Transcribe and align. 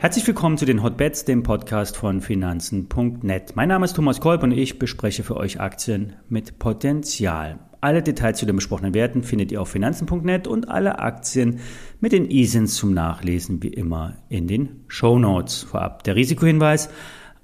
Herzlich 0.00 0.26
willkommen 0.28 0.56
zu 0.56 0.64
den 0.64 0.82
Hotbets, 0.82 1.24
dem 1.24 1.42
Podcast 1.42 1.96
von 1.96 2.20
Finanzen.net. 2.20 3.56
Mein 3.56 3.68
Name 3.68 3.84
ist 3.84 3.94
Thomas 3.94 4.20
Kolb 4.20 4.44
und 4.44 4.52
ich 4.52 4.78
bespreche 4.78 5.24
für 5.24 5.36
euch 5.36 5.60
Aktien 5.60 6.14
mit 6.28 6.60
Potenzial. 6.60 7.58
Alle 7.80 8.02
Details 8.02 8.38
zu 8.38 8.46
den 8.46 8.56
besprochenen 8.56 8.94
Werten 8.94 9.24
findet 9.24 9.50
ihr 9.50 9.60
auf 9.60 9.70
Finanzen.net 9.70 10.46
und 10.46 10.68
alle 10.68 11.00
Aktien 11.00 11.58
mit 12.00 12.12
den 12.12 12.30
ISINs 12.30 12.76
zum 12.76 12.94
Nachlesen 12.94 13.62
wie 13.62 13.68
immer 13.68 14.14
in 14.28 14.46
den 14.46 14.84
Show 14.86 15.18
Notes. 15.18 15.64
Vorab 15.64 16.04
der 16.04 16.14
Risikohinweis. 16.14 16.90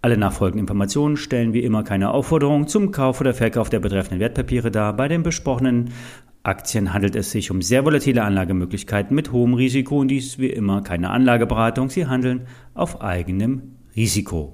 Alle 0.00 0.18
nachfolgenden 0.18 0.64
Informationen 0.64 1.16
stellen 1.16 1.54
wie 1.54 1.62
immer 1.62 1.82
keine 1.82 2.10
Aufforderung 2.10 2.66
zum 2.68 2.90
Kauf 2.90 3.20
oder 3.20 3.32
Verkauf 3.32 3.70
der 3.70 3.80
betreffenden 3.80 4.20
Wertpapiere 4.20 4.70
dar. 4.70 4.94
Bei 4.94 5.08
den 5.08 5.22
besprochenen 5.22 5.90
Aktien 6.44 6.92
handelt 6.92 7.16
es 7.16 7.30
sich 7.30 7.50
um 7.50 7.62
sehr 7.62 7.86
volatile 7.86 8.22
Anlagemöglichkeiten 8.22 9.14
mit 9.14 9.32
hohem 9.32 9.54
Risiko 9.54 10.00
und 10.00 10.08
dies 10.08 10.38
wie 10.38 10.50
immer 10.50 10.82
keine 10.82 11.08
Anlageberatung. 11.08 11.88
Sie 11.88 12.06
handeln 12.06 12.46
auf 12.74 13.00
eigenem 13.00 13.76
Risiko. 13.96 14.52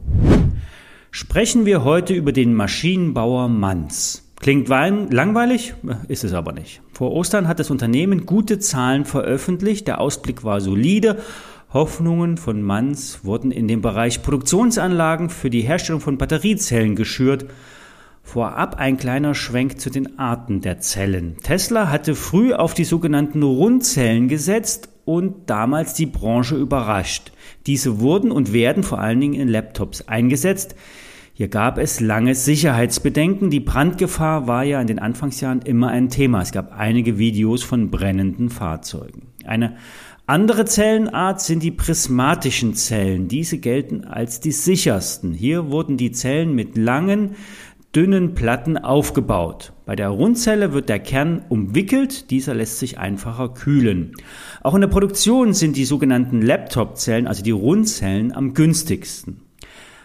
Sprechen 1.11 1.66
wir 1.66 1.83
heute 1.83 2.14
über 2.14 2.30
den 2.30 2.55
Maschinenbauer 2.55 3.48
Manz. 3.48 4.33
Klingt 4.38 4.69
langweilig, 4.69 5.74
ist 6.06 6.23
es 6.23 6.33
aber 6.33 6.52
nicht. 6.52 6.80
Vor 6.92 7.11
Ostern 7.11 7.48
hat 7.48 7.59
das 7.59 7.70
Unternehmen 7.70 8.25
gute 8.25 8.61
Zahlen 8.61 9.05
veröffentlicht, 9.05 9.88
der 9.88 10.00
Ausblick 10.00 10.45
war 10.45 10.61
solide. 10.61 11.19
Hoffnungen 11.72 12.36
von 12.36 12.62
Manz 12.62 13.20
wurden 13.25 13.50
in 13.50 13.66
dem 13.66 13.83
Bereich 13.83 14.22
Produktionsanlagen 14.22 15.28
für 15.28 15.50
die 15.50 15.62
Herstellung 15.62 16.00
von 16.00 16.19
Batteriezellen 16.19 16.95
geschürt. 16.95 17.47
Vorab 18.33 18.77
ein 18.77 18.97
kleiner 18.97 19.34
Schwenk 19.34 19.80
zu 19.80 19.91
den 19.91 20.20
Arten 20.20 20.61
der 20.61 20.79
Zellen. 20.79 21.39
Tesla 21.43 21.91
hatte 21.91 22.15
früh 22.15 22.55
auf 22.55 22.75
die 22.75 22.84
sogenannten 22.84 23.43
Rundzellen 23.43 24.29
gesetzt 24.29 24.89
und 25.05 25.50
damals 25.50 25.95
die 25.95 26.06
Branche 26.06 26.55
überrascht. 26.55 27.33
Diese 27.67 27.98
wurden 27.98 28.31
und 28.31 28.53
werden 28.53 28.84
vor 28.84 29.00
allen 29.00 29.19
Dingen 29.19 29.34
in 29.34 29.48
Laptops 29.48 30.06
eingesetzt. 30.06 30.77
Hier 31.34 31.48
gab 31.48 31.77
es 31.77 31.98
lange 31.98 32.37
Sicherheitsbedenken. 32.37 33.50
Die 33.50 33.59
Brandgefahr 33.59 34.47
war 34.47 34.62
ja 34.62 34.81
in 34.81 34.87
den 34.87 35.00
Anfangsjahren 35.00 35.62
immer 35.62 35.89
ein 35.89 36.09
Thema. 36.09 36.41
Es 36.42 36.53
gab 36.53 36.70
einige 36.78 37.19
Videos 37.19 37.65
von 37.65 37.91
brennenden 37.91 38.48
Fahrzeugen. 38.48 39.22
Eine 39.44 39.75
andere 40.31 40.65
Zellenart 40.65 41.41
sind 41.41 41.65
die 41.65 41.72
prismatischen 41.72 42.75
Zellen. 42.75 43.27
Diese 43.27 43.59
gelten 43.59 44.05
als 44.05 44.39
die 44.39 44.53
sichersten. 44.53 45.33
Hier 45.33 45.72
wurden 45.72 45.97
die 45.97 46.12
Zellen 46.12 46.55
mit 46.55 46.77
langen, 46.77 47.34
dünnen 47.94 48.34
Platten 48.34 48.78
aufgebaut. 48.78 49.72
Bei 49.84 49.96
der 49.96 50.08
Rundzelle 50.10 50.72
wird 50.72 50.88
der 50.88 51.00
Kern 51.00 51.44
umwickelt, 51.48 52.30
dieser 52.30 52.55
lässt 52.55 52.78
sich 52.78 52.98
einfacher 52.98 53.48
kühlen. 53.48 54.12
Auch 54.62 54.74
in 54.74 54.80
der 54.80 54.88
Produktion 54.88 55.55
sind 55.55 55.77
die 55.77 55.84
sogenannten 55.84 56.41
Laptop-Zellen, 56.41 57.27
also 57.27 57.42
die 57.42 57.50
Rundzellen, 57.50 58.32
am 58.32 58.55
günstigsten. 58.55 59.42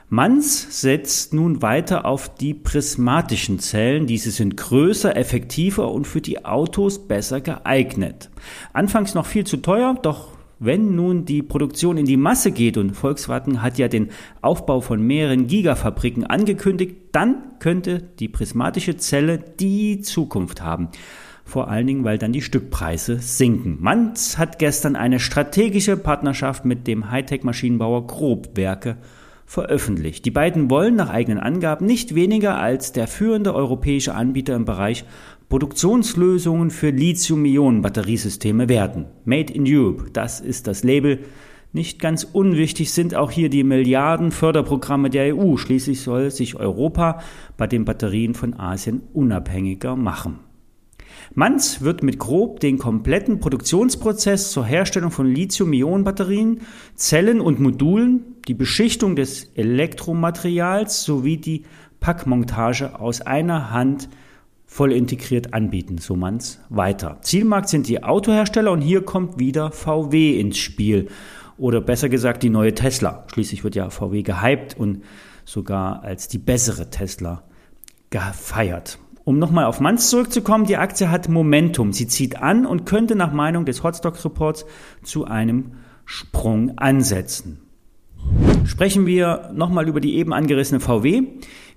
Manz 0.10 0.82
setzt 0.82 1.34
nun 1.34 1.62
weiter 1.62 2.06
auf 2.06 2.34
die 2.36 2.54
prismatischen 2.54 3.60
Zellen. 3.60 4.06
Diese 4.06 4.30
sind 4.30 4.56
größer, 4.56 5.16
effektiver 5.18 5.92
und 5.92 6.06
für 6.06 6.22
die 6.22 6.46
Autos 6.46 7.08
besser 7.08 7.42
geeignet. 7.42 8.30
Anfangs 8.72 9.16
noch 9.16 9.26
viel 9.26 9.46
zu 9.46 9.58
teuer, 9.58 9.96
doch 10.00 10.35
wenn 10.60 10.96
nun 10.96 11.26
die 11.26 11.44
Produktion 11.44 11.98
in 11.98 12.06
die 12.06 12.18
Masse 12.18 12.52
geht 12.52 12.78
und 12.78 12.92
Volkswagen 12.92 13.62
hat 13.62 13.78
ja 13.78 13.88
den 13.88 14.10
Aufbau 14.42 14.82
von 14.82 15.02
mehreren 15.02 15.48
Gigafabriken 15.48 16.26
angekündigt, 16.26 16.96
dann 17.12 17.60
könnte 17.60 18.02
die 18.20 18.30
prismatische 18.30 18.98
Zelle 18.98 19.38
die 19.38 20.02
Zukunft 20.02 20.62
haben. 20.62 20.90
Vor 21.44 21.70
allen 21.70 21.86
Dingen, 21.86 22.04
weil 22.04 22.18
dann 22.18 22.34
die 22.34 22.42
Stückpreise 22.42 23.20
sinken. 23.20 23.78
Manz 23.80 24.38
hat 24.38 24.58
gestern 24.58 24.96
eine 24.96 25.20
strategische 25.20 25.96
Partnerschaft 25.96 26.66
mit 26.66 26.88
dem 26.88 27.12
Hightech-Maschinenbauer 27.12 28.08
Grobwerke 28.08 28.98
veröffentlicht. 29.46 30.26
Die 30.26 30.32
beiden 30.32 30.72
wollen 30.72 30.96
nach 30.96 31.10
eigenen 31.10 31.40
Angaben 31.40 31.86
nicht 31.86 32.16
weniger 32.16 32.58
als 32.58 32.94
der 32.94 33.08
führende 33.08 33.54
europäische 33.54 34.16
Anbieter 34.16 34.56
im 34.56 34.66
Bereich 34.66 35.06
Produktionslösungen 35.50 36.72
für 36.72 36.90
Lithium-Ionen-Batteriesysteme 36.90 38.68
werden. 38.68 39.06
Made 39.26 39.54
in 39.54 39.66
Europe, 39.68 40.10
das 40.12 40.40
ist 40.40 40.68
das 40.68 40.84
Label. 40.84 41.20
Nicht 41.72 42.00
ganz 42.00 42.24
unwichtig 42.24 42.92
sind 42.92 43.16
auch 43.16 43.32
hier 43.32 43.50
die 43.50 43.64
Milliarden 43.64 44.32
Förderprogramme 44.32 45.10
der 45.10 45.36
EU. 45.36 45.58
Schließlich 45.58 46.02
soll 46.02 46.32
sich 46.32 46.56
Europa 46.56 47.20
bei 47.58 47.68
den 47.68 47.86
Batterien 47.86 48.34
von 48.34 48.58
Asien 48.58 49.02
unabhängiger 49.14 49.96
machen. 49.96 50.40
Manz 51.34 51.82
wird 51.82 52.02
mit 52.02 52.18
Grob 52.18 52.60
den 52.60 52.78
kompletten 52.78 53.40
Produktionsprozess 53.40 54.52
zur 54.52 54.66
Herstellung 54.66 55.12
von 55.12 55.28
Lithium-Ionen-Batterien, 55.28 56.62
Zellen 56.96 57.42
und 57.42 57.60
Modulen, 57.60 58.24
die 58.48 58.54
Beschichtung 58.54 59.16
des 59.16 59.52
Elektromaterials 59.56 61.04
sowie 61.04 61.38
die 61.38 61.64
Packmontage 62.00 63.00
aus 63.00 63.22
einer 63.22 63.72
Hand 63.72 64.10
voll 64.66 64.92
integriert 64.92 65.54
anbieten, 65.54 65.98
so 65.98 66.16
Manz 66.16 66.60
weiter. 66.70 67.20
Zielmarkt 67.22 67.70
sind 67.70 67.88
die 67.88 68.04
Autohersteller 68.04 68.72
und 68.72 68.82
hier 68.82 69.04
kommt 69.04 69.40
wieder 69.40 69.72
VW 69.72 70.40
ins 70.40 70.58
Spiel. 70.58 71.08
Oder 71.58 71.80
besser 71.80 72.10
gesagt 72.10 72.44
die 72.44 72.50
neue 72.50 72.74
Tesla. 72.74 73.26
Schließlich 73.32 73.64
wird 73.64 73.76
ja 73.76 73.90
VW 73.90 74.24
gehypt 74.24 74.76
und 74.78 75.04
sogar 75.46 76.04
als 76.04 76.28
die 76.28 76.38
bessere 76.38 76.90
Tesla 76.90 77.44
gefeiert. 78.10 79.00
Um 79.24 79.40
nochmal 79.40 79.66
auf 79.66 79.80
Manz 79.80 80.10
zurückzukommen, 80.10 80.66
die 80.66 80.78
Aktie 80.78 81.10
hat 81.10 81.30
Momentum. 81.30 81.94
Sie 81.94 82.08
zieht 82.08 82.42
an 82.42 82.66
und 82.66 82.86
könnte 82.86 83.16
nach 83.16 83.32
Meinung 83.32 83.66
des 83.66 83.84
Hotstock 83.84 84.24
Reports 84.24 84.66
zu 85.02 85.26
einem 85.26 85.72
Sprung 86.06 86.78
ansetzen. 86.78 87.62
Sprechen 88.66 89.06
wir 89.06 89.52
nochmal 89.54 89.88
über 89.88 90.00
die 90.00 90.16
eben 90.16 90.34
angerissene 90.34 90.80
VW. 90.80 91.24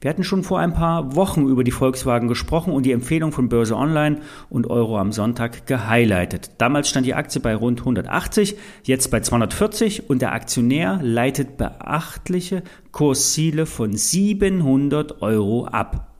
Wir 0.00 0.10
hatten 0.10 0.22
schon 0.22 0.44
vor 0.44 0.60
ein 0.60 0.74
paar 0.74 1.16
Wochen 1.16 1.48
über 1.48 1.64
die 1.64 1.72
Volkswagen 1.72 2.28
gesprochen 2.28 2.72
und 2.72 2.86
die 2.86 2.92
Empfehlung 2.92 3.32
von 3.32 3.48
Börse 3.48 3.74
Online 3.74 4.20
und 4.48 4.70
Euro 4.70 4.96
am 4.96 5.10
Sonntag 5.10 5.66
gehighlightet. 5.66 6.52
Damals 6.58 6.88
stand 6.88 7.04
die 7.04 7.14
Aktie 7.14 7.40
bei 7.40 7.52
rund 7.56 7.80
180, 7.80 8.56
jetzt 8.84 9.10
bei 9.10 9.18
240 9.18 10.08
und 10.08 10.22
der 10.22 10.34
Aktionär 10.34 11.00
leitet 11.02 11.56
beachtliche 11.56 12.62
Kursziele 12.92 13.66
von 13.66 13.92
700 13.92 15.20
Euro 15.20 15.66
ab. 15.66 16.14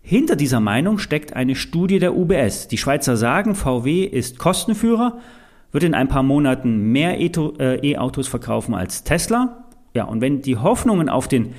Hinter 0.00 0.34
dieser 0.34 0.60
Meinung 0.60 0.96
steckt 0.96 1.36
eine 1.36 1.54
Studie 1.54 1.98
der 1.98 2.16
UBS. 2.16 2.68
Die 2.68 2.78
Schweizer 2.78 3.18
sagen, 3.18 3.54
VW 3.54 4.04
ist 4.04 4.38
Kostenführer, 4.38 5.18
wird 5.70 5.84
in 5.84 5.94
ein 5.94 6.08
paar 6.08 6.22
Monaten 6.22 6.92
mehr 6.92 7.20
äh, 7.20 7.90
E-Autos 7.90 8.26
verkaufen 8.26 8.74
als 8.74 9.04
Tesla. 9.04 9.66
Ja, 9.92 10.04
und 10.04 10.22
wenn 10.22 10.40
die 10.40 10.56
Hoffnungen 10.56 11.10
auf 11.10 11.28
den 11.28 11.52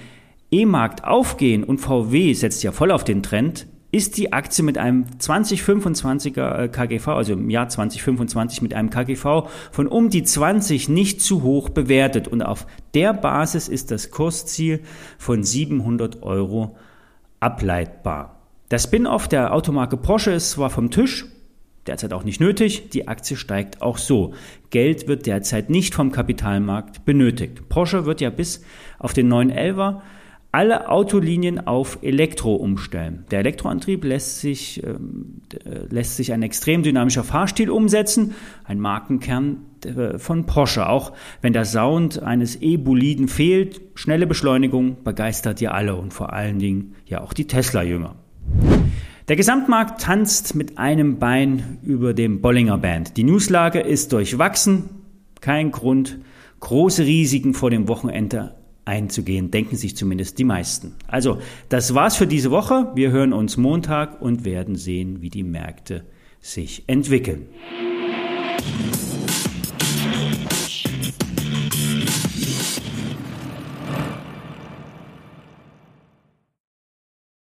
E-Markt 0.53 1.03
aufgehen 1.03 1.63
und 1.63 1.79
VW 1.79 2.33
setzt 2.33 2.61
ja 2.61 2.71
voll 2.71 2.91
auf 2.91 3.03
den 3.03 3.23
Trend, 3.23 3.65
ist 3.91 4.17
die 4.17 4.33
Aktie 4.33 4.63
mit 4.63 4.77
einem 4.77 5.05
2025er 5.19 6.63
äh, 6.63 6.67
KGV, 6.67 7.07
also 7.09 7.33
im 7.33 7.49
Jahr 7.49 7.69
2025 7.69 8.61
mit 8.61 8.73
einem 8.73 8.89
KGV 8.89 9.47
von 9.71 9.87
um 9.87 10.09
die 10.09 10.23
20 10.23 10.89
nicht 10.89 11.21
zu 11.21 11.43
hoch 11.43 11.69
bewertet. 11.69 12.27
Und 12.27 12.41
auf 12.41 12.67
der 12.93 13.13
Basis 13.13 13.67
ist 13.67 13.91
das 13.91 14.11
Kursziel 14.11 14.81
von 15.17 15.43
700 15.43 16.23
Euro 16.23 16.75
ableitbar. 17.39 18.39
Der 18.71 18.79
Spin-off 18.79 19.27
der 19.27 19.53
Automarke 19.53 19.97
Porsche 19.97 20.31
ist 20.31 20.51
zwar 20.51 20.71
vom 20.71 20.89
Tisch, 20.89 21.25
derzeit 21.85 22.13
auch 22.13 22.23
nicht 22.23 22.41
nötig, 22.41 22.89
die 22.89 23.07
Aktie 23.07 23.37
steigt 23.37 23.81
auch 23.81 23.99
so. 23.99 24.33
Geld 24.71 25.07
wird 25.07 25.25
derzeit 25.27 25.69
nicht 25.69 25.93
vom 25.93 26.11
Kapitalmarkt 26.11 27.05
benötigt. 27.05 27.69
Porsche 27.69 28.05
wird 28.05 28.21
ja 28.21 28.31
bis 28.31 28.63
auf 28.97 29.13
den 29.13 29.31
911er 29.31 30.01
alle 30.53 30.87
Autolinien 30.87 31.65
auf 31.65 31.97
Elektro 32.03 32.53
umstellen. 32.53 33.25
Der 33.31 33.39
Elektroantrieb 33.39 34.03
lässt 34.03 34.39
sich, 34.39 34.83
äh, 34.83 34.93
lässt 35.89 36.15
sich 36.15 36.31
ein 36.31 36.44
extrem 36.44 36.83
dynamischer 36.83 37.23
Fahrstil 37.23 37.71
umsetzen, 37.71 38.35
ein 38.63 38.79
Markenkern 38.79 39.65
äh, 39.83 40.19
von 40.19 40.45
Porsche. 40.45 40.88
Auch 40.88 41.13
wenn 41.41 41.53
der 41.53 41.65
Sound 41.65 42.21
eines 42.21 42.61
E-Boliden 42.61 43.29
fehlt, 43.29 43.81
schnelle 43.95 44.27
Beschleunigung 44.27 45.03
begeistert 45.03 45.59
ja 45.59 45.71
alle 45.71 45.95
und 45.95 46.13
vor 46.13 46.33
allen 46.33 46.59
Dingen 46.59 46.94
ja 47.07 47.21
auch 47.21 47.33
die 47.33 47.47
Tesla-Jünger. 47.47 48.13
Der 49.27 49.35
Gesamtmarkt 49.35 50.01
tanzt 50.01 50.53
mit 50.53 50.77
einem 50.77 51.17
Bein 51.17 51.79
über 51.81 52.13
dem 52.13 52.41
Bollinger 52.41 52.77
Band. 52.77 53.17
Die 53.17 53.23
Newslage 53.23 53.79
ist 53.79 54.13
durchwachsen. 54.13 54.89
Kein 55.41 55.71
Grund, 55.71 56.19
große 56.59 57.06
Risiken 57.06 57.56
vor 57.56 57.71
dem 57.71 57.88
Wochenende 57.88 58.53
einzugehen, 58.85 59.51
denken 59.51 59.75
sich 59.75 59.95
zumindest 59.95 60.39
die 60.39 60.44
meisten. 60.44 60.94
Also, 61.07 61.39
das 61.69 61.94
war's 61.94 62.15
für 62.15 62.27
diese 62.27 62.51
Woche. 62.51 62.91
Wir 62.95 63.12
hören 63.12 63.33
uns 63.33 63.57
Montag 63.57 64.21
und 64.21 64.45
werden 64.45 64.75
sehen, 64.75 65.21
wie 65.21 65.30
die 65.30 65.44
Märkte 65.44 66.06
sich 66.39 66.83
entwickeln. 66.88 67.47